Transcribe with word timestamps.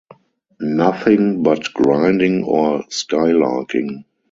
Nothing 0.63 1.43
but 1.43 1.71
grinding 1.75 2.43
or 2.43 2.81
skylarking. 2.89 4.03